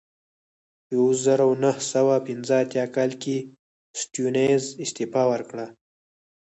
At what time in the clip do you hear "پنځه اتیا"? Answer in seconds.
2.27-2.85